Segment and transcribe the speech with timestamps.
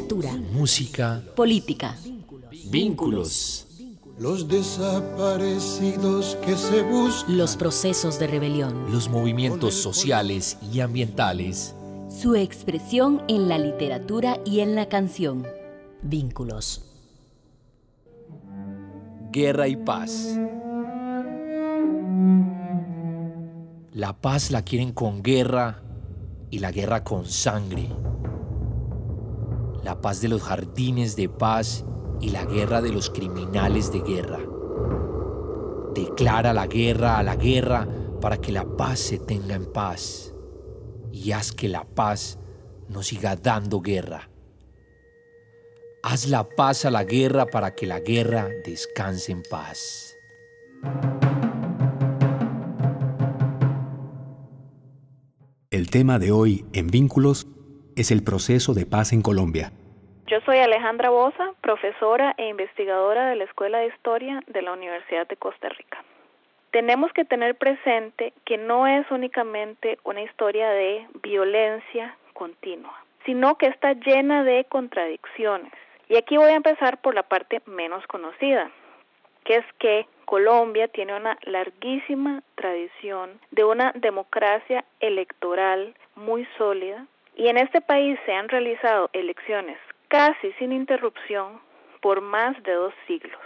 [0.00, 1.96] literatura, música, política,
[2.70, 3.66] vínculos,
[4.16, 11.74] los desaparecidos que se buscan, los procesos de rebelión, los movimientos sociales y ambientales,
[12.08, 15.44] su expresión en la literatura y en la canción.
[16.02, 16.84] Vínculos.
[19.32, 20.38] Guerra y paz.
[23.92, 25.82] La paz la quieren con guerra
[26.50, 27.88] y la guerra con sangre.
[29.82, 31.84] La paz de los jardines de paz
[32.20, 34.40] y la guerra de los criminales de guerra.
[35.94, 37.88] Declara la guerra a la guerra
[38.20, 40.34] para que la paz se tenga en paz
[41.12, 42.38] y haz que la paz
[42.88, 44.30] no siga dando guerra.
[46.02, 50.14] Haz la paz a la guerra para que la guerra descanse en paz.
[55.70, 57.46] El tema de hoy en Vínculos
[57.98, 59.72] es el proceso de paz en Colombia.
[60.28, 65.26] Yo soy Alejandra Bosa, profesora e investigadora de la Escuela de Historia de la Universidad
[65.26, 66.04] de Costa Rica.
[66.70, 72.94] Tenemos que tener presente que no es únicamente una historia de violencia continua,
[73.26, 75.72] sino que está llena de contradicciones.
[76.08, 78.70] Y aquí voy a empezar por la parte menos conocida,
[79.44, 87.06] que es que Colombia tiene una larguísima tradición de una democracia electoral muy sólida
[87.38, 91.60] y en este país se han realizado elecciones casi sin interrupción
[92.00, 93.40] por más de dos siglos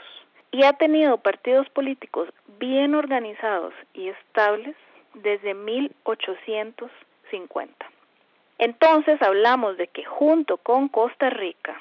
[0.51, 4.75] y ha tenido partidos políticos bien organizados y estables
[5.15, 7.87] desde 1850.
[8.59, 11.79] Entonces hablamos de que junto con Costa Rica,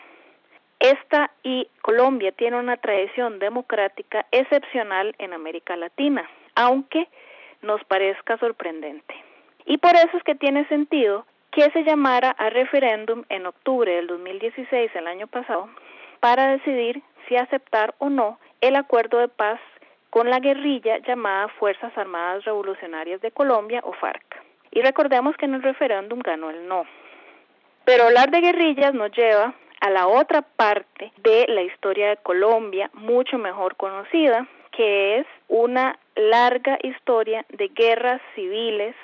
[0.80, 7.08] esta y Colombia tiene una tradición democrática excepcional en América Latina, aunque
[7.62, 9.16] nos parezca sorprendente.
[9.66, 14.07] Y por eso es que tiene sentido que se llamara a referéndum en octubre del
[14.07, 15.69] 2016, el año pasado,
[16.19, 19.59] para decidir si aceptar o no el acuerdo de paz
[20.09, 24.23] con la guerrilla llamada Fuerzas Armadas Revolucionarias de Colombia o FARC.
[24.72, 26.85] Y recordemos que en el referéndum ganó el no.
[27.85, 32.90] Pero hablar de guerrillas nos lleva a la otra parte de la historia de Colombia,
[32.94, 38.95] mucho mejor conocida, que es una larga historia de guerras civiles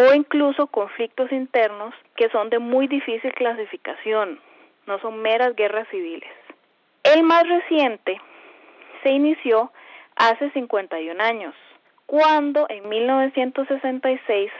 [0.00, 4.38] o incluso conflictos internos que son de muy difícil clasificación,
[4.86, 6.30] no son meras guerras civiles.
[7.02, 8.20] El más reciente
[9.02, 9.72] se inició
[10.14, 11.52] hace 51 años,
[12.06, 14.52] cuando en 1966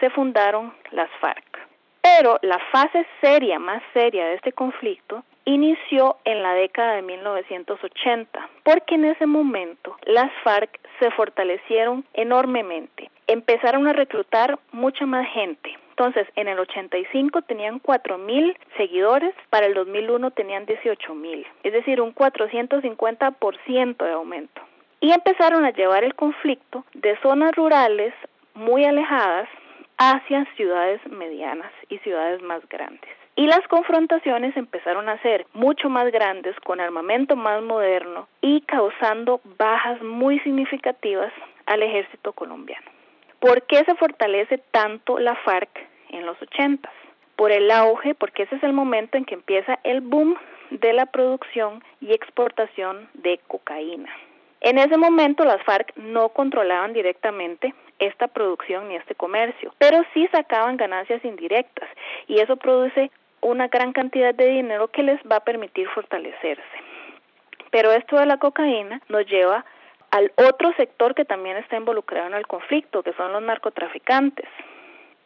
[0.00, 1.66] se fundaron las FARC.
[2.02, 8.48] Pero la fase seria, más seria de este conflicto, inició en la década de 1980,
[8.62, 13.10] porque en ese momento las FARC se fortalecieron enormemente.
[13.26, 15.76] Empezaron a reclutar mucha más gente.
[15.90, 22.12] Entonces, en el 85 tenían 4.000 seguidores, para el 2001 tenían 18.000, es decir, un
[22.12, 24.60] 450% de aumento.
[25.00, 28.12] Y empezaron a llevar el conflicto de zonas rurales
[28.54, 29.48] muy alejadas
[29.98, 33.23] hacia ciudades medianas y ciudades más grandes.
[33.36, 39.40] Y las confrontaciones empezaron a ser mucho más grandes, con armamento más moderno y causando
[39.58, 41.32] bajas muy significativas
[41.66, 42.86] al ejército colombiano.
[43.40, 45.68] ¿Por qué se fortalece tanto la FARC
[46.10, 46.88] en los 80?
[47.34, 50.36] Por el auge, porque ese es el momento en que empieza el boom
[50.70, 54.10] de la producción y exportación de cocaína.
[54.60, 60.28] En ese momento las FARC no controlaban directamente esta producción ni este comercio, pero sí
[60.32, 61.88] sacaban ganancias indirectas
[62.28, 63.10] y eso produce
[63.44, 66.62] una gran cantidad de dinero que les va a permitir fortalecerse.
[67.70, 69.64] Pero esto de la cocaína nos lleva
[70.10, 74.48] al otro sector que también está involucrado en el conflicto, que son los narcotraficantes.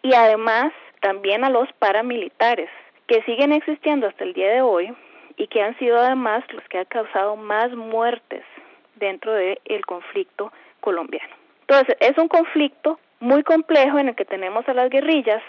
[0.03, 2.71] Y además también a los paramilitares,
[3.07, 4.95] que siguen existiendo hasta el día de hoy
[5.37, 8.43] y que han sido además los que han causado más muertes
[8.97, 11.35] dentro del conflicto colombiano.
[11.61, 15.43] Entonces, es un conflicto muy complejo en el que tenemos a las guerrillas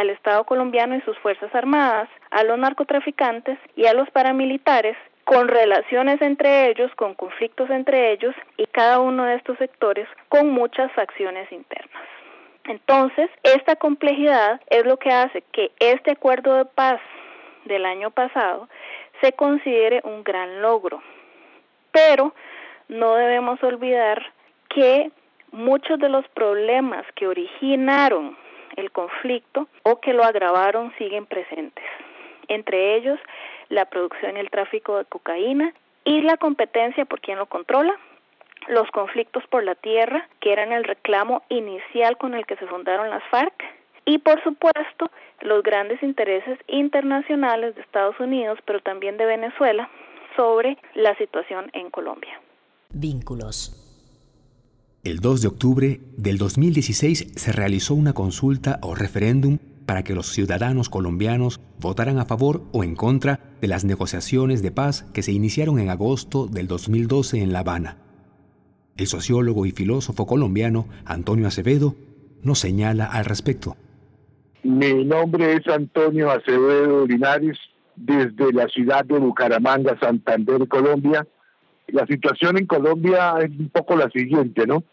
[0.00, 5.46] al Estado colombiano y sus Fuerzas Armadas, a los narcotraficantes y a los paramilitares, con
[5.46, 10.90] relaciones entre ellos, con conflictos entre ellos y cada uno de estos sectores con muchas
[10.92, 12.02] facciones internas.
[12.64, 17.00] Entonces, esta complejidad es lo que hace que este acuerdo de paz
[17.66, 18.70] del año pasado
[19.20, 21.02] se considere un gran logro.
[21.92, 22.34] Pero
[22.88, 24.32] no debemos olvidar
[24.70, 25.10] que
[25.52, 28.36] muchos de los problemas que originaron
[28.76, 31.84] el conflicto o que lo agravaron siguen presentes.
[32.48, 33.18] Entre ellos,
[33.68, 35.72] la producción y el tráfico de cocaína
[36.04, 37.96] y la competencia por quien lo controla,
[38.68, 43.10] los conflictos por la tierra, que eran el reclamo inicial con el que se fundaron
[43.10, 43.54] las FARC,
[44.04, 49.88] y por supuesto los grandes intereses internacionales de Estados Unidos, pero también de Venezuela,
[50.36, 52.40] sobre la situación en Colombia.
[52.90, 53.79] Vínculos.
[55.02, 59.56] El 2 de octubre del 2016 se realizó una consulta o referéndum
[59.86, 64.72] para que los ciudadanos colombianos votaran a favor o en contra de las negociaciones de
[64.72, 67.96] paz que se iniciaron en agosto del 2012 en La Habana.
[68.98, 71.94] El sociólogo y filósofo colombiano Antonio Acevedo
[72.42, 73.78] nos señala al respecto.
[74.62, 77.56] Mi nombre es Antonio Acevedo Linares,
[77.96, 81.26] desde la ciudad de Bucaramanga, Santander, Colombia.
[81.92, 84.84] La situación en Colombia es un poco la siguiente, ¿no?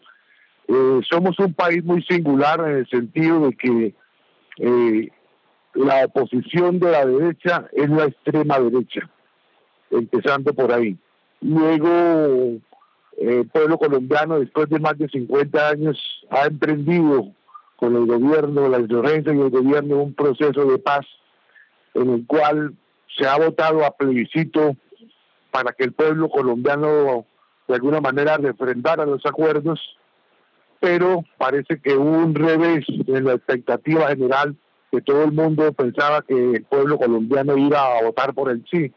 [0.68, 3.94] Eh, somos un país muy singular en el sentido de que
[4.58, 5.08] eh,
[5.74, 9.08] la oposición de la derecha es la extrema derecha,
[9.90, 10.96] empezando por ahí.
[11.40, 12.58] Luego,
[13.16, 17.32] el pueblo colombiano, después de más de 50 años, ha emprendido
[17.76, 21.06] con el gobierno, la insurgencia y el gobierno un proceso de paz
[21.94, 22.74] en el cual
[23.16, 24.76] se ha votado a plebiscito
[25.50, 27.26] para que el pueblo colombiano
[27.66, 29.80] de alguna manera refrendara los acuerdos,
[30.80, 34.56] pero parece que hubo un revés en la expectativa general
[34.90, 38.92] que todo el mundo pensaba que el pueblo colombiano iba a votar por el sí,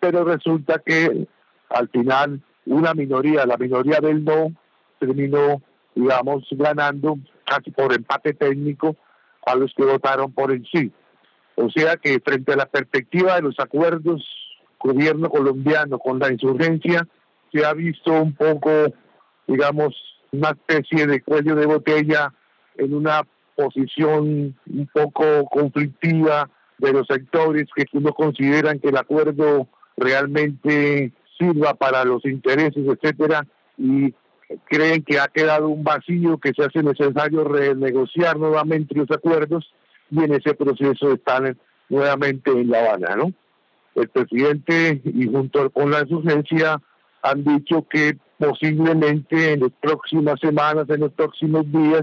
[0.00, 1.26] pero resulta que
[1.68, 4.52] al final una minoría, la minoría del no,
[4.98, 5.62] terminó,
[5.94, 8.96] digamos, ganando casi por empate técnico
[9.46, 10.92] a los que votaron por el sí.
[11.56, 14.24] O sea que frente a la perspectiva de los acuerdos
[14.80, 17.06] gobierno colombiano con la insurgencia,
[17.52, 18.70] se ha visto un poco,
[19.46, 19.94] digamos,
[20.32, 22.32] una especie de cuello de botella
[22.76, 23.22] en una
[23.54, 26.48] posición un poco conflictiva
[26.78, 33.46] de los sectores que no consideran que el acuerdo realmente sirva para los intereses, etcétera,
[33.76, 34.14] y
[34.64, 39.72] creen que ha quedado un vacío que se hace necesario renegociar nuevamente los acuerdos
[40.10, 41.56] y en ese proceso están
[41.88, 43.32] nuevamente en La Habana, ¿no?
[44.00, 46.80] El presidente y junto con la insurgencia
[47.22, 52.02] han dicho que posiblemente en las próximas semanas, en los próximos días,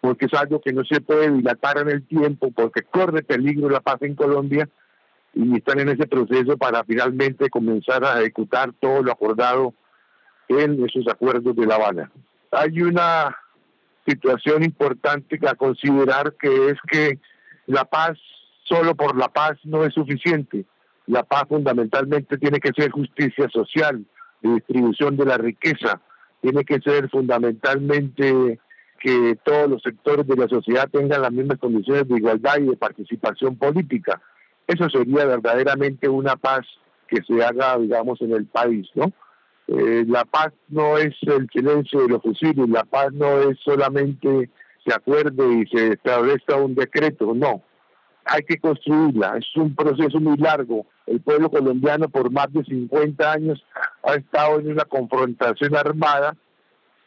[0.00, 3.80] porque es algo que no se puede dilatar en el tiempo, porque corre peligro la
[3.80, 4.68] paz en Colombia,
[5.34, 9.74] y están en ese proceso para finalmente comenzar a ejecutar todo lo acordado
[10.48, 12.10] en esos acuerdos de La Habana.
[12.50, 13.36] Hay una
[14.06, 17.18] situación importante a considerar que es que
[17.66, 18.18] la paz
[18.64, 20.64] solo por la paz no es suficiente.
[21.08, 24.04] La paz fundamentalmente tiene que ser justicia social,
[24.42, 26.00] distribución de la riqueza,
[26.40, 28.60] tiene que ser fundamentalmente
[29.00, 32.76] que todos los sectores de la sociedad tengan las mismas condiciones de igualdad y de
[32.76, 34.20] participación política.
[34.66, 36.66] Eso sería verdaderamente una paz
[37.08, 39.12] que se haga, digamos, en el país, ¿no?
[39.68, 44.50] Eh, la paz no es el silencio de los fusiles, la paz no es solamente
[44.84, 47.62] se acuerde y se establezca un decreto, no.
[48.28, 50.86] Hay que construirla, es un proceso muy largo.
[51.06, 53.64] El pueblo colombiano por más de 50 años
[54.02, 56.36] ha estado en una confrontación armada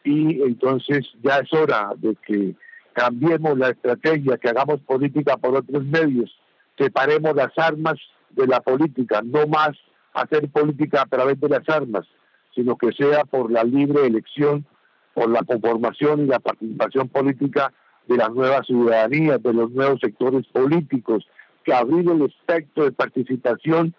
[0.04, 2.54] y entonces ya es hora de que
[2.92, 6.30] cambiemos la estrategia, que hagamos política por otros medios,
[6.76, 7.94] separemos las armas
[8.30, 9.70] de la política, no más
[10.14, 12.06] hacer política a través de las armas
[12.54, 14.66] sino que sea por la libre elección,
[15.14, 17.72] por la conformación y la participación política
[18.06, 21.26] de las nuevas ciudadanías, de los nuevos sectores políticos,
[21.64, 23.94] que abrir el espectro de participación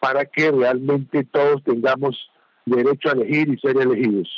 [0.00, 2.16] para que realmente todos tengamos
[2.66, 4.28] derecho a elegir y ser elegidos.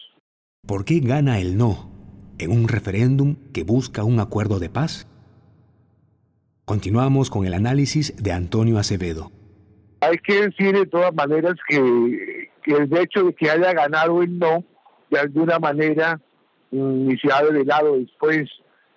[0.67, 1.91] ¿Por qué gana el no
[2.39, 5.07] en un referéndum que busca un acuerdo de paz?
[6.65, 9.31] Continuamos con el análisis de Antonio Acevedo.
[10.01, 14.39] Hay que decir de todas maneras que que el hecho de que haya ganado el
[14.39, 14.65] no,
[15.11, 16.21] de alguna manera,
[16.71, 18.49] mm, y se ha lado después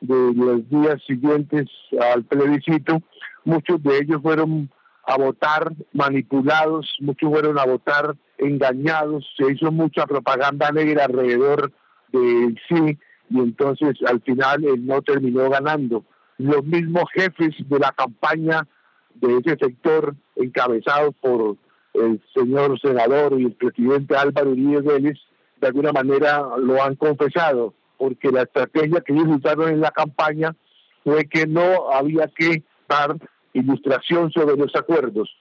[0.04, 1.70] de los días siguientes
[2.14, 3.02] al plebiscito,
[3.46, 4.70] muchos de ellos fueron
[5.06, 11.72] a votar manipulados, muchos fueron a votar engañados, se hizo mucha propaganda negra alrededor
[12.12, 12.98] del sí
[13.30, 16.04] y entonces al final el no terminó ganando.
[16.38, 18.68] Los mismos jefes de la campaña
[19.16, 21.56] de ese sector, encabezados por
[21.94, 25.18] el señor senador y el presidente Álvaro Uribe Vélez
[25.62, 30.54] de alguna manera lo han confesado, porque la estrategia que ellos usaron en la campaña
[31.06, 33.16] fue que no había que dar
[33.54, 35.34] ilustración sobre los acuerdos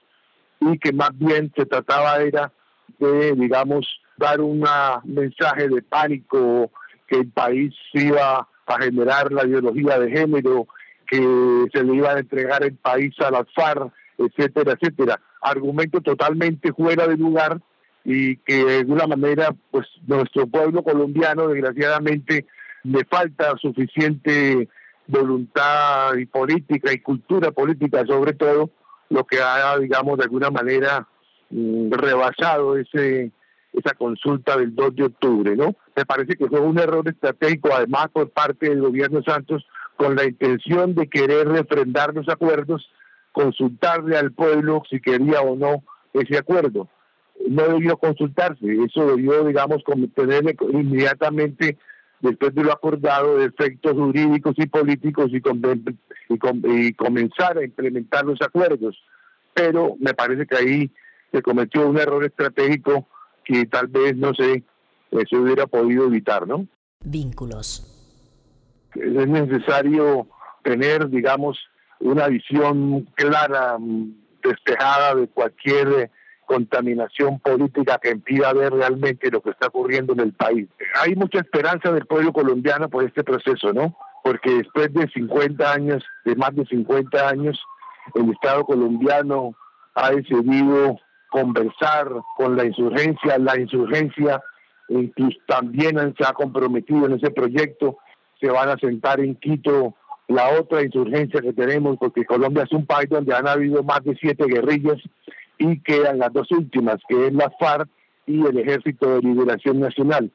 [0.61, 2.53] y que más bien se trataba era
[2.99, 4.63] de, digamos, dar un
[5.03, 6.71] mensaje de pánico
[7.05, 10.65] que el país iba a generar la ideología de género,
[11.05, 15.19] que se le iba a entregar el país a las FARC, etcétera, etcétera.
[15.41, 17.59] Argumento totalmente fuera de lugar
[18.05, 22.45] y que de alguna manera pues nuestro pueblo colombiano desgraciadamente
[22.83, 24.67] le falta suficiente
[25.07, 28.69] voluntad y política y cultura política sobre todo,
[29.09, 31.07] lo que ha, digamos, de alguna manera
[31.49, 33.31] mm, rebasado ese
[33.73, 35.75] esa consulta del 2 de octubre, ¿no?
[35.95, 39.65] Me parece que fue un error estratégico, además, por parte del gobierno Santos,
[39.97, 42.87] con la intención de querer refrendar los acuerdos,
[43.31, 45.83] consultarle al pueblo si quería o no
[46.13, 46.87] ese acuerdo.
[47.49, 49.83] No debió consultarse, eso debió, digamos,
[50.15, 51.77] tener inmediatamente
[52.21, 55.41] después de lo acordado, de efectos jurídicos y políticos y,
[56.27, 58.97] y, comenzar a implementar los acuerdos.
[59.53, 60.91] Pero me parece que ahí
[61.31, 63.07] se cometió un error estratégico
[63.43, 64.63] que tal vez, no sé,
[65.29, 66.65] se hubiera podido evitar, ¿no?
[67.03, 67.89] Vínculos.
[68.95, 70.27] Es necesario
[70.63, 71.59] tener, digamos,
[71.99, 73.77] una visión clara,
[74.43, 76.09] despejada de cualquier
[76.45, 80.67] contaminación política que impida ver realmente lo que está ocurriendo en el país.
[81.01, 83.95] Hay mucha esperanza del pueblo colombiano por este proceso, ¿no?
[84.23, 87.61] Porque después de 50 años, de más de 50 años,
[88.15, 89.53] el Estado colombiano
[89.95, 94.41] ha decidido conversar con la insurgencia, la insurgencia
[94.89, 97.97] incluso también se ha comprometido en ese proyecto,
[98.39, 99.95] se van a sentar en Quito
[100.27, 104.15] la otra insurgencia que tenemos, porque Colombia es un país donde han habido más de
[104.19, 104.97] siete guerrillas
[105.63, 107.87] y quedan las dos últimas, que es la FARC
[108.25, 110.29] y el Ejército de Liberación Nacional.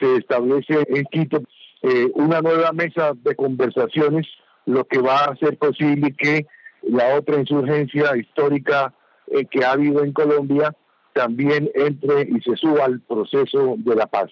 [0.00, 1.42] Se establece en Quito
[1.82, 4.26] eh, una nueva mesa de conversaciones,
[4.64, 6.46] lo que va a hacer posible que
[6.82, 8.94] la otra insurgencia histórica
[9.26, 10.74] eh, que ha habido en Colombia
[11.12, 14.30] también entre y se suba al proceso de la paz.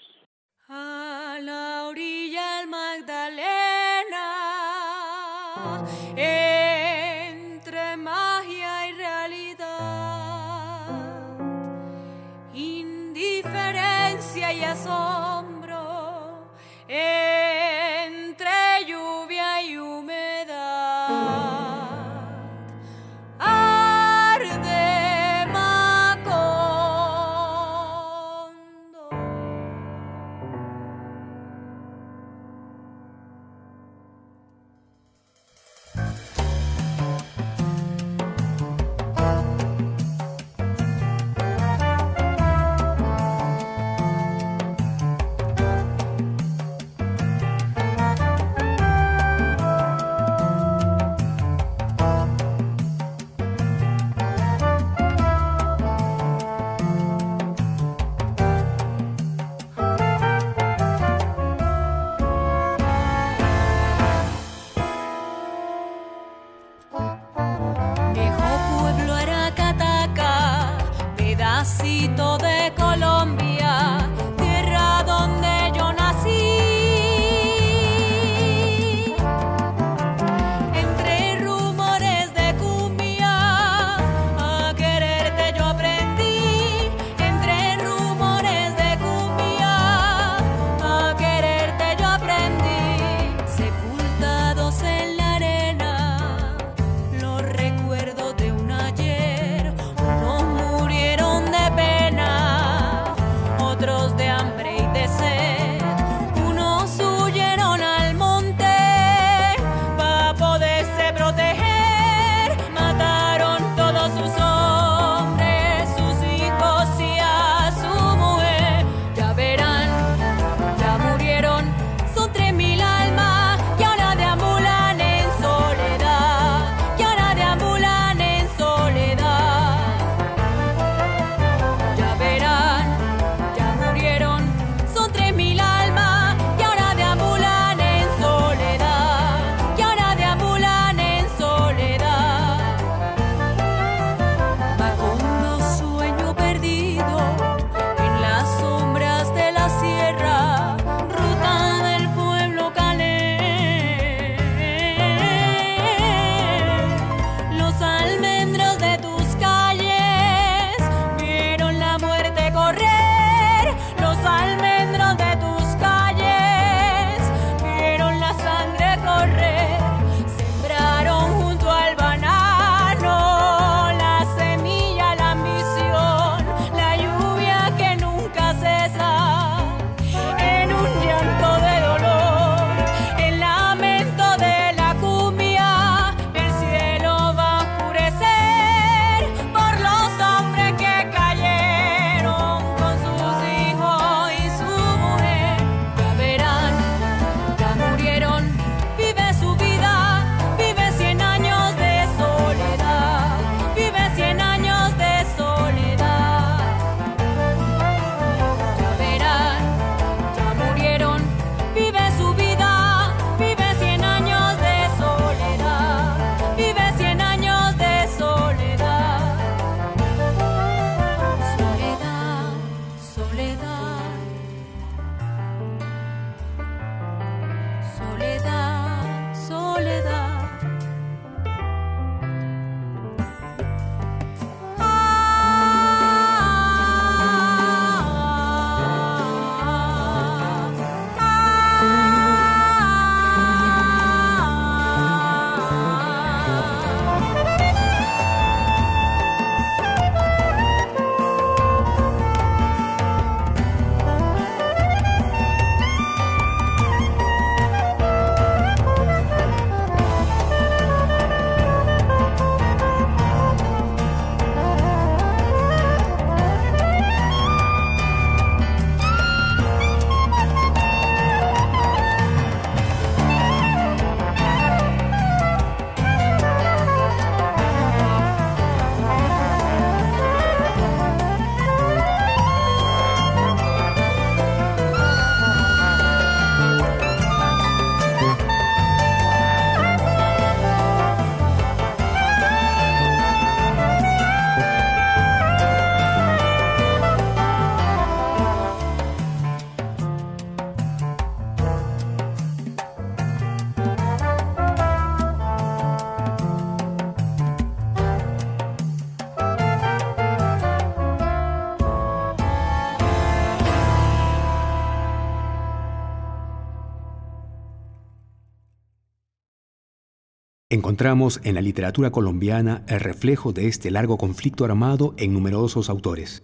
[321.00, 326.42] Encontramos en la literatura colombiana el reflejo de este largo conflicto armado en numerosos autores.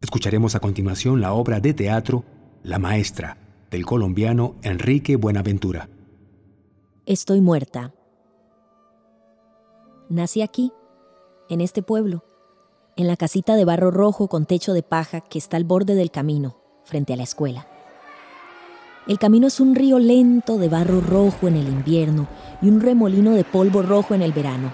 [0.00, 2.22] Escucharemos a continuación la obra de teatro
[2.62, 3.36] La Maestra,
[3.68, 5.88] del colombiano Enrique Buenaventura.
[7.04, 7.92] Estoy muerta.
[10.08, 10.72] Nací aquí,
[11.48, 12.22] en este pueblo,
[12.96, 16.12] en la casita de barro rojo con techo de paja que está al borde del
[16.12, 17.66] camino, frente a la escuela.
[19.06, 22.26] El camino es un río lento de barro rojo en el invierno
[22.60, 24.72] y un remolino de polvo rojo en el verano.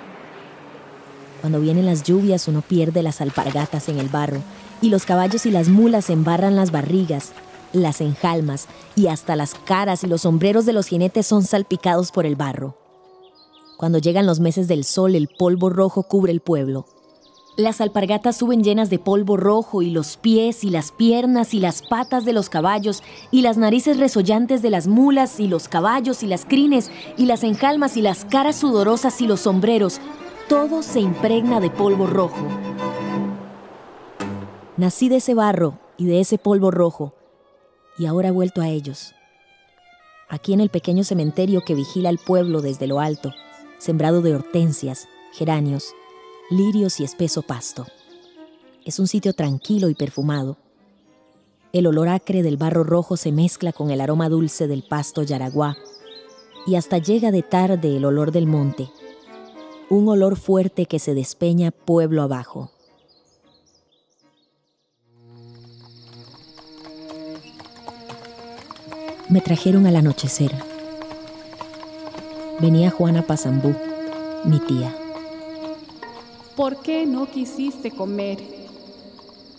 [1.43, 4.41] Cuando vienen las lluvias uno pierde las alpargatas en el barro
[4.81, 7.33] y los caballos y las mulas embarran las barrigas,
[7.75, 12.25] las enjalmas y hasta las caras y los sombreros de los jinetes son salpicados por
[12.25, 12.79] el barro.
[13.77, 16.87] Cuando llegan los meses del sol, el polvo rojo cubre el pueblo.
[17.57, 21.83] Las alpargatas suben llenas de polvo rojo y los pies y las piernas y las
[21.83, 26.27] patas de los caballos y las narices resollantes de las mulas y los caballos y
[26.27, 30.01] las crines y las enjalmas y las caras sudorosas y los sombreros,
[30.49, 32.47] todo se impregna de polvo rojo.
[34.79, 37.13] Nací de ese barro y de ese polvo rojo
[37.99, 39.15] y ahora he vuelto a ellos.
[40.31, 43.35] Aquí en el pequeño cementerio que vigila el pueblo desde lo alto,
[43.77, 45.95] sembrado de hortensias, geranios,
[46.51, 47.87] lirios y espeso pasto.
[48.85, 50.57] Es un sitio tranquilo y perfumado.
[51.73, 55.77] El olor acre del barro rojo se mezcla con el aroma dulce del pasto yaraguá
[56.67, 58.91] y hasta llega de tarde el olor del monte,
[59.89, 62.71] un olor fuerte que se despeña pueblo abajo.
[69.29, 70.53] Me trajeron al anochecer
[72.63, 73.75] venía Juana Pazambú,
[74.45, 75.02] mi tía.
[76.57, 78.39] ¿Por qué no quisiste comer?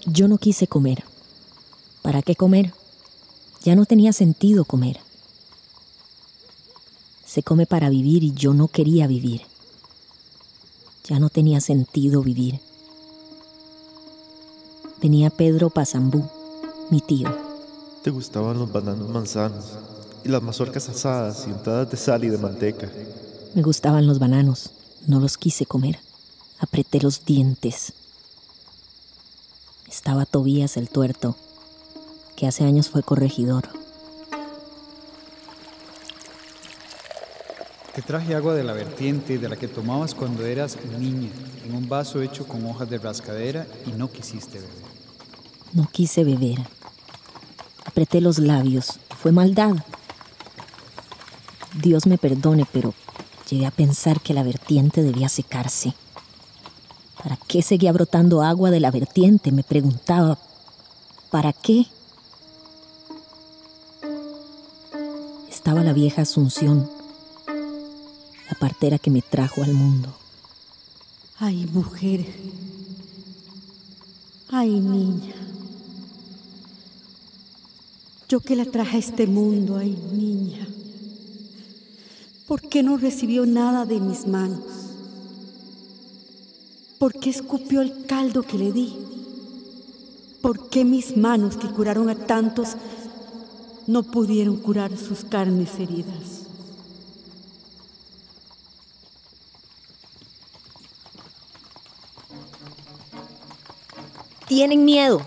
[0.05, 1.03] Yo no quise comer.
[2.01, 2.73] ¿Para qué comer?
[3.63, 4.99] Ya no tenía sentido comer.
[7.25, 9.41] Se come para vivir y yo no quería vivir.
[11.05, 12.59] Ya no tenía sentido vivir.
[15.01, 16.23] Venía Pedro Pazambú,
[16.89, 17.29] mi tío.
[18.03, 19.65] ¿Te gustaban los bananos manzanos?
[20.23, 22.89] y las mazorcas asadas y untadas de sal y de manteca.
[23.53, 24.71] Me gustaban los bananos,
[25.07, 25.99] no los quise comer.
[26.63, 27.91] Apreté los dientes.
[29.89, 31.35] Estaba Tobías el tuerto,
[32.37, 33.67] que hace años fue corregidor.
[37.93, 41.27] Te traje agua de la vertiente de la que tomabas cuando eras niña,
[41.65, 44.85] en un vaso hecho con hojas de rascadera y no quisiste beber.
[45.73, 46.59] No quise beber.
[47.83, 49.01] Apreté los labios.
[49.21, 49.75] Fue maldad.
[51.81, 52.93] Dios me perdone, pero
[53.49, 55.93] llegué a pensar que la vertiente debía secarse.
[57.53, 59.51] ¿Para qué seguía brotando agua de la vertiente?
[59.51, 60.39] Me preguntaba.
[61.29, 61.85] ¿Para qué?
[65.51, 66.89] Estaba la vieja Asunción,
[68.49, 70.09] la partera que me trajo al mundo.
[71.37, 72.25] Ay, mujer.
[74.49, 75.35] Ay, niña.
[78.29, 80.67] Yo que la traje a este mundo, ay, niña.
[82.47, 84.82] ¿Por qué no recibió nada de mis manos?
[87.03, 88.97] ¿Por qué escupió el caldo que le di?
[90.41, 92.77] ¿Por qué mis manos que curaron a tantos
[93.87, 96.43] no pudieron curar sus carnes heridas?
[104.47, 105.21] Tienen miedo.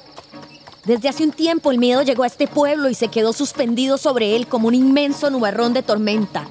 [0.87, 4.35] Desde hace un tiempo el miedo llegó a este pueblo y se quedó suspendido sobre
[4.35, 6.49] él como un inmenso nubarrón de tormenta.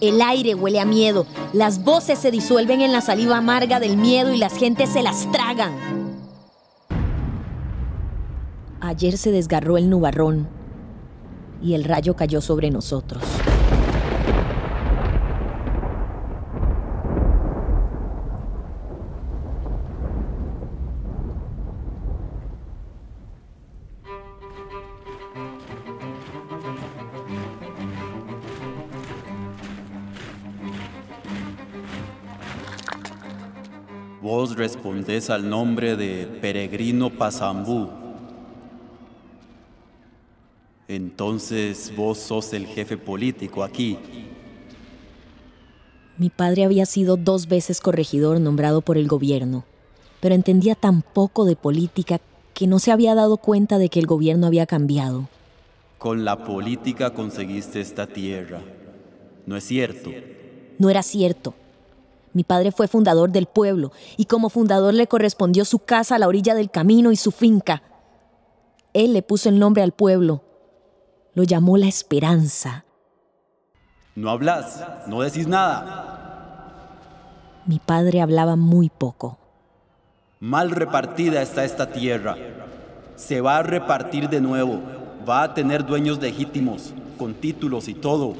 [0.00, 4.32] El aire huele a miedo, las voces se disuelven en la saliva amarga del miedo
[4.32, 5.72] y las gentes se las tragan.
[8.80, 10.48] Ayer se desgarró el nubarrón
[11.62, 13.22] y el rayo cayó sobre nosotros.
[34.22, 37.88] Vos respondés al nombre de Peregrino Pasambú.
[40.88, 43.96] Entonces vos sos el jefe político aquí.
[46.18, 49.64] Mi padre había sido dos veces corregidor nombrado por el gobierno,
[50.20, 52.20] pero entendía tan poco de política
[52.52, 55.28] que no se había dado cuenta de que el gobierno había cambiado.
[55.96, 58.60] Con la política conseguiste esta tierra.
[59.46, 60.10] ¿No es cierto?
[60.78, 61.54] No era cierto.
[62.32, 66.28] Mi padre fue fundador del pueblo y como fundador le correspondió su casa a la
[66.28, 67.82] orilla del camino y su finca.
[68.92, 70.42] Él le puso el nombre al pueblo.
[71.34, 72.84] Lo llamó la esperanza.
[74.14, 76.10] No hablas, no decís nada.
[77.66, 79.38] Mi padre hablaba muy poco.
[80.40, 82.36] Mal repartida está esta tierra.
[83.16, 84.80] Se va a repartir de nuevo.
[85.28, 88.34] Va a tener dueños legítimos, con títulos y todo.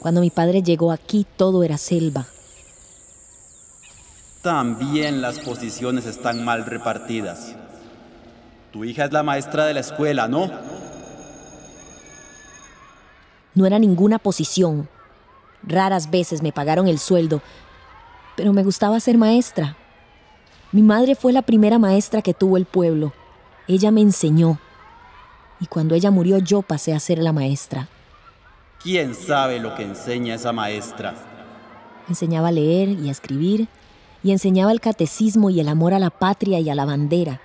[0.00, 2.26] Cuando mi padre llegó aquí todo era selva.
[4.44, 7.56] También las posiciones están mal repartidas.
[8.74, 10.50] Tu hija es la maestra de la escuela, ¿no?
[13.54, 14.86] No era ninguna posición.
[15.62, 17.40] Raras veces me pagaron el sueldo,
[18.36, 19.78] pero me gustaba ser maestra.
[20.72, 23.14] Mi madre fue la primera maestra que tuvo el pueblo.
[23.66, 24.58] Ella me enseñó.
[25.58, 27.88] Y cuando ella murió yo pasé a ser la maestra.
[28.82, 31.14] ¿Quién sabe lo que enseña esa maestra?
[32.10, 33.68] Enseñaba a leer y a escribir,
[34.24, 37.40] y enseñaba el catecismo y el amor a la patria y a la bandera.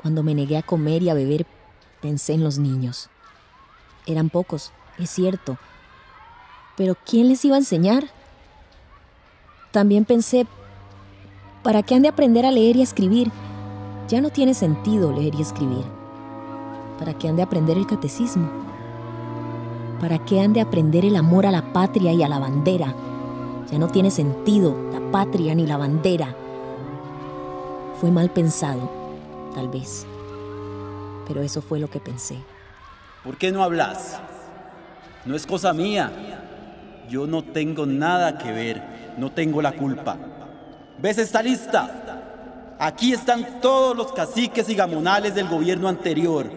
[0.00, 1.46] Cuando me negué a comer y a beber,
[2.00, 3.10] pensé en los niños.
[4.06, 5.58] Eran pocos, es cierto,
[6.76, 8.04] pero ¿quién les iba a enseñar?
[9.70, 10.46] También pensé,
[11.62, 13.30] ¿para qué han de aprender a leer y a escribir?
[14.08, 15.84] Ya no tiene sentido leer y escribir.
[16.98, 18.48] ¿Para qué han de aprender el catecismo?
[20.00, 22.94] ¿Para qué han de aprender el amor a la patria y a la bandera?
[23.70, 26.34] Ya no tiene sentido la patria ni la bandera.
[28.00, 28.90] Fue mal pensado,
[29.54, 30.06] tal vez.
[31.26, 32.38] Pero eso fue lo que pensé.
[33.24, 34.18] ¿Por qué no hablas?
[35.24, 36.10] No es cosa mía.
[37.08, 40.16] Yo no tengo nada que ver no tengo la culpa.
[40.98, 42.76] ¿Ves esta lista?
[42.78, 46.48] Aquí están todos los caciques y gamonales del gobierno anterior.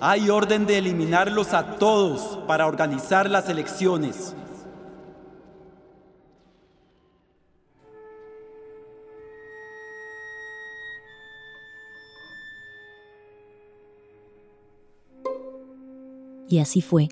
[0.00, 4.34] Hay orden de eliminarlos a todos para organizar las elecciones.
[16.48, 17.08] Y así fue.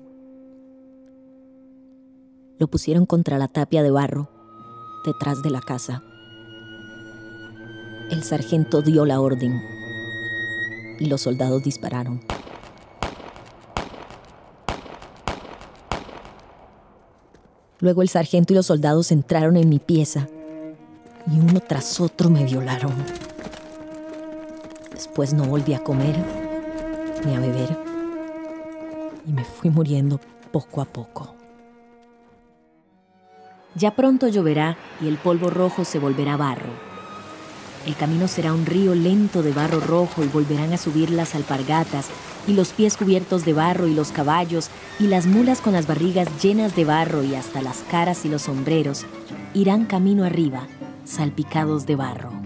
[2.57, 4.29] Lo pusieron contra la tapia de barro
[5.05, 6.01] detrás de la casa.
[8.09, 9.61] El sargento dio la orden
[10.99, 12.19] y los soldados dispararon.
[17.79, 20.27] Luego el sargento y los soldados entraron en mi pieza
[21.31, 22.91] y uno tras otro me violaron.
[24.91, 26.15] Después no volví a comer
[27.23, 27.86] ni a beber
[29.27, 30.19] y me fui muriendo
[30.51, 31.35] poco a poco.
[33.75, 36.87] Ya pronto lloverá y el polvo rojo se volverá barro.
[37.85, 42.07] El camino será un río lento de barro rojo y volverán a subir las alpargatas
[42.47, 46.27] y los pies cubiertos de barro y los caballos y las mulas con las barrigas
[46.41, 49.05] llenas de barro y hasta las caras y los sombreros
[49.53, 50.67] irán camino arriba,
[51.05, 52.36] salpicados de barro.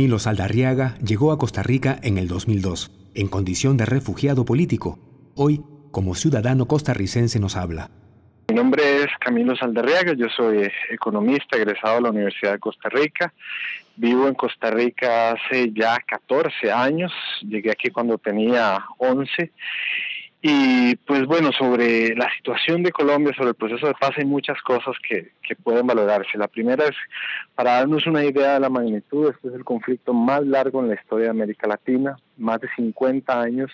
[0.00, 4.98] Camilo Saldarriaga llegó a Costa Rica en el 2002, en condición de refugiado político.
[5.34, 5.60] Hoy,
[5.90, 7.90] como ciudadano costarricense, nos habla.
[8.48, 13.34] Mi nombre es Camilo Saldarriaga, yo soy economista egresado de la Universidad de Costa Rica.
[13.96, 19.52] Vivo en Costa Rica hace ya 14 años, llegué aquí cuando tenía 11
[20.42, 24.60] y pues bueno, sobre la situación de Colombia, sobre el proceso de paz, hay muchas
[24.62, 26.38] cosas que, que, pueden valorarse.
[26.38, 26.96] La primera es,
[27.54, 30.94] para darnos una idea de la magnitud, este es el conflicto más largo en la
[30.94, 33.70] historia de América Latina, más de 50 años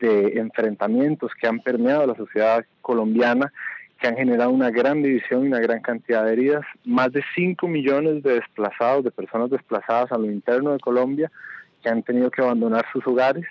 [0.00, 3.52] de enfrentamientos que han permeado la sociedad colombiana,
[4.00, 7.68] que han generado una gran división y una gran cantidad de heridas, más de 5
[7.68, 11.30] millones de desplazados, de personas desplazadas a lo interno de Colombia,
[11.82, 13.46] que han tenido que abandonar sus hogares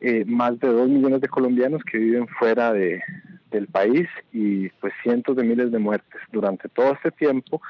[0.00, 3.02] eh, más de dos millones de colombianos que viven fuera de,
[3.50, 7.60] del país y pues cientos de miles de muertes durante todo este tiempo.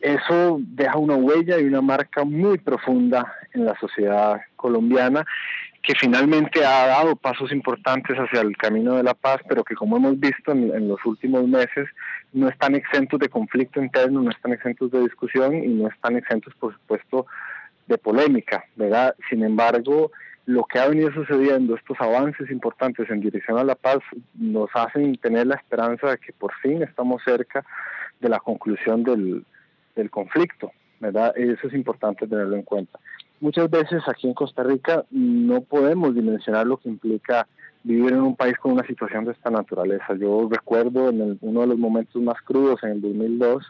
[0.00, 5.24] Eso deja una huella y una marca muy profunda en la sociedad colombiana
[5.82, 9.96] que finalmente ha dado pasos importantes hacia el camino de la paz, pero que como
[9.96, 11.86] hemos visto en, en, los últimos meses,
[12.32, 16.52] no están exentos de conflicto interno, no están exentos de discusión y no están exentos,
[16.58, 17.26] por supuesto,
[17.86, 19.14] de polémica, ¿verdad?
[19.30, 20.10] Sin embargo,
[20.46, 23.98] lo que ha venido sucediendo, estos avances importantes en dirección a la paz,
[24.34, 27.64] nos hacen tener la esperanza de que por fin estamos cerca
[28.20, 29.44] de la conclusión del,
[29.96, 30.70] del conflicto.
[31.00, 32.98] Eso es importante tenerlo en cuenta.
[33.40, 37.46] Muchas veces aquí en Costa Rica no podemos dimensionar lo que implica
[37.82, 40.14] vivir en un país con una situación de esta naturaleza.
[40.18, 43.64] Yo recuerdo en uno de los momentos más crudos, en el 2002,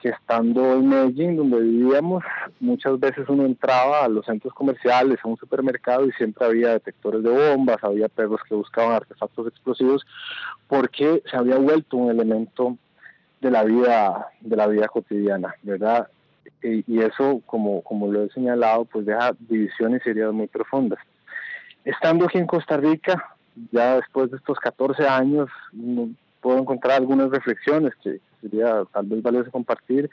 [0.00, 2.22] que estando en Medellín, donde vivíamos,
[2.60, 7.22] muchas veces uno entraba a los centros comerciales, a un supermercado y siempre había detectores
[7.22, 10.06] de bombas, había perros que buscaban artefactos explosivos,
[10.68, 12.76] porque se había vuelto un elemento
[13.40, 16.08] de la vida de la vida cotidiana, ¿verdad?
[16.62, 20.98] Y, eso, como, como lo he señalado, pues deja divisiones y heridas muy profundas.
[21.84, 23.36] Estando aquí en Costa Rica,
[23.70, 25.48] ya después de estos 14 años,
[26.40, 30.10] puedo encontrar algunas reflexiones que sería tal vez valioso compartir,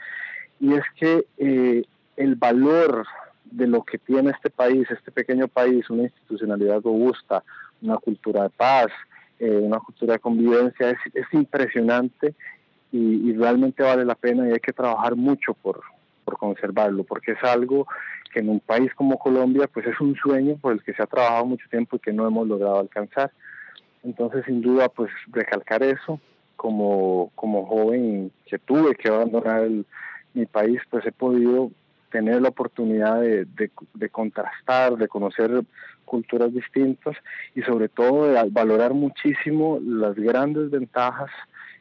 [0.60, 1.84] y es que eh,
[2.18, 3.06] el valor
[3.46, 7.44] de lo que tiene este país, este pequeño país, una institucionalidad robusta,
[7.82, 8.88] una cultura de paz,
[9.40, 12.34] eh, una cultura de convivencia, es, es impresionante
[12.92, 15.82] y, y, realmente vale la pena y hay que trabajar mucho por,
[16.24, 17.88] por conservarlo, porque es algo
[18.34, 21.08] que en un país como Colombia, pues es un sueño por el que se ha
[21.08, 23.32] trabajado mucho tiempo y que no hemos logrado alcanzar.
[24.04, 26.20] Entonces, sin duda, pues recalcar eso
[26.56, 29.68] como, como joven que tuve que abandonar
[30.34, 31.72] mi país, pues he podido
[32.14, 35.64] tener la oportunidad de, contrastar, de conocer
[36.06, 37.16] culturas distintas
[37.56, 41.32] y sobre todo de valorar muchísimo las grandes ventajas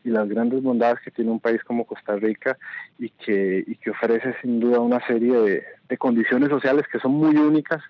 [0.05, 2.57] y las grandes bondades que tiene un país como Costa Rica
[2.99, 7.13] y que, y que ofrece sin duda una serie de, de condiciones sociales que son
[7.13, 7.83] muy únicas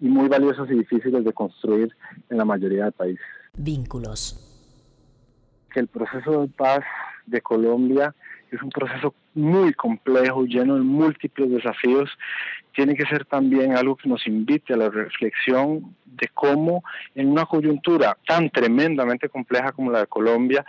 [0.00, 1.94] y muy valiosas y difíciles de construir
[2.30, 3.39] en la mayoría de países.
[3.62, 4.40] Vínculos.
[5.70, 6.80] Que el proceso de paz
[7.26, 8.14] de Colombia
[8.50, 12.10] es un proceso muy complejo, lleno de múltiples desafíos,
[12.74, 16.82] tiene que ser también algo que nos invite a la reflexión de cómo
[17.14, 20.64] en una coyuntura tan tremendamente compleja como la de Colombia,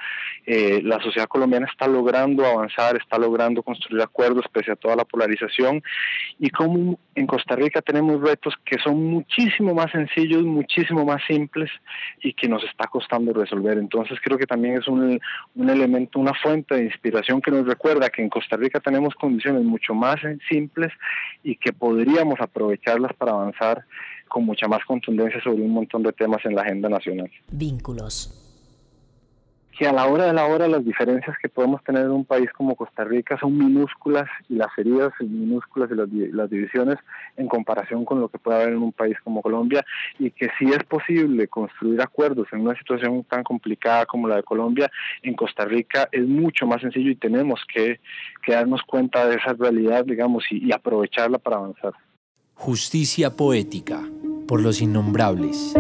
[0.46, 5.06] eh, la sociedad colombiana está logrando avanzar, está logrando construir acuerdos pese a toda la
[5.06, 5.82] polarización
[6.40, 11.70] y cómo en Costa Rica tenemos retos que son muchísimo más sencillos, muchísimo más simples
[12.22, 13.78] y que nos está costando resolver.
[13.78, 15.20] Entonces creo que también es un,
[15.56, 19.64] un elemento, una fuente de inspiración que nos recuerda que en Costa Rica tenemos condiciones
[19.64, 20.18] mucho más
[20.50, 20.92] simples
[21.44, 23.86] y que podríamos aprovecharlas para avanzar
[24.28, 27.30] con mucha más contundencia sobre un montón de temas en la agenda nacional.
[27.52, 28.51] Vínculos.
[29.82, 32.52] Que a la hora de la hora las diferencias que podemos tener en un país
[32.56, 37.00] como Costa Rica son minúsculas y las heridas son minúsculas y las, las divisiones
[37.36, 39.84] en comparación con lo que puede haber en un país como Colombia
[40.20, 44.44] y que si es posible construir acuerdos en una situación tan complicada como la de
[44.44, 44.88] Colombia,
[45.24, 48.00] en Costa Rica es mucho más sencillo y tenemos que,
[48.46, 51.94] que darnos cuenta de esa realidad, digamos, y aprovecharla para avanzar.
[52.54, 54.04] Justicia poética
[54.48, 55.74] por los innombrables,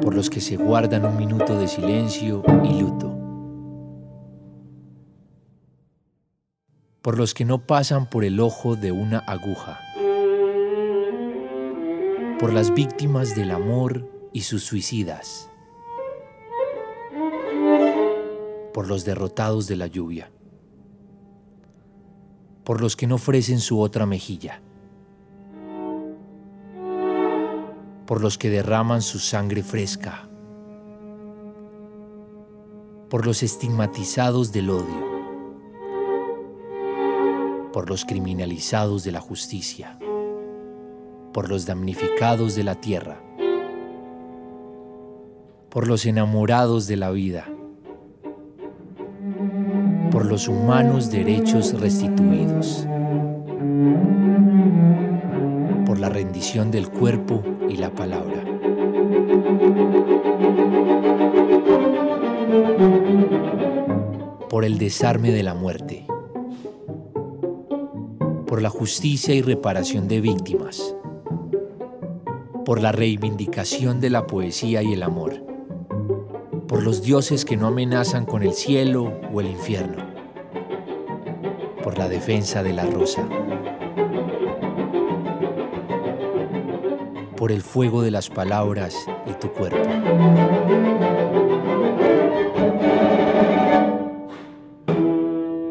[0.00, 3.12] por los que se guardan un minuto de silencio y luto,
[7.02, 9.80] por los que no pasan por el ojo de una aguja,
[12.38, 15.50] por las víctimas del amor y sus suicidas,
[18.74, 20.30] por los derrotados de la lluvia.
[22.62, 24.60] Por los que no ofrecen su otra mejilla,
[28.06, 30.28] por los que derraman su sangre fresca,
[33.10, 35.06] por los estigmatizados del odio,
[37.72, 39.98] por los criminalizados de la justicia,
[41.32, 43.20] por los damnificados de la tierra,
[45.68, 47.48] por los enamorados de la vida,
[50.10, 52.86] por los humanos derechos restituidos,
[56.06, 58.44] la rendición del cuerpo y la palabra.
[64.48, 66.06] Por el desarme de la muerte,
[68.46, 70.94] por la justicia y reparación de víctimas,
[72.64, 75.44] por la reivindicación de la poesía y el amor.
[76.68, 80.04] Por los dioses que no amenazan con el cielo o el infierno,
[81.82, 83.28] por la defensa de la rosa,
[87.46, 88.92] por el fuego de las palabras
[89.24, 89.78] y tu cuerpo.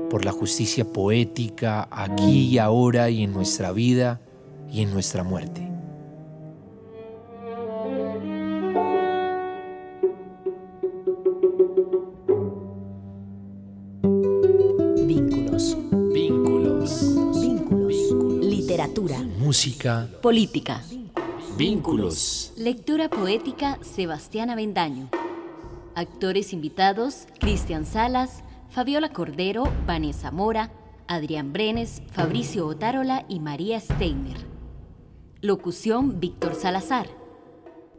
[0.09, 4.21] Por la justicia poética aquí y ahora y en nuestra vida
[4.71, 5.69] y en nuestra muerte.
[19.39, 20.81] música, política,
[21.57, 25.09] vínculos, lectura poética Sebastián Avendaño.
[25.95, 30.71] Actores invitados Cristian Salas, Fabiola Cordero, Vanessa Mora,
[31.07, 34.35] Adrián Brenes, Fabricio Otárola y María Steiner.
[35.41, 37.07] Locución Víctor Salazar.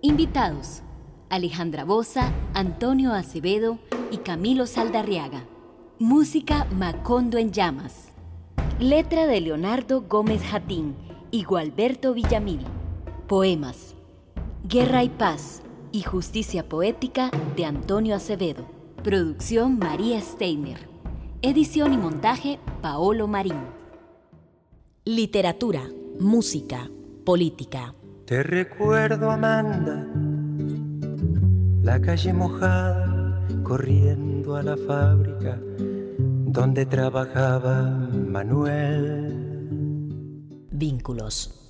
[0.02, 0.82] Invitados
[1.30, 3.78] Alejandra Bosa, Antonio Acevedo
[4.10, 5.44] y Camilo Saldarriaga.
[5.98, 8.08] Música Macondo en Llamas.
[8.78, 10.94] Letra de Leonardo Gómez Jatín
[11.30, 12.66] y Gualberto Villamil.
[13.26, 13.94] Poemas.
[14.68, 18.64] Guerra y Paz y Justicia Poética de Antonio Acevedo.
[19.02, 20.78] Producción María Steiner.
[21.42, 23.60] Edición y montaje Paolo Marín.
[25.04, 25.82] Literatura,
[26.20, 26.88] música,
[27.24, 27.94] política.
[28.26, 30.06] Te recuerdo, Amanda,
[31.82, 35.60] la calle mojada, corriendo a la fábrica
[36.18, 37.90] donde trabajaba
[38.28, 39.34] Manuel.
[40.70, 41.65] Vínculos.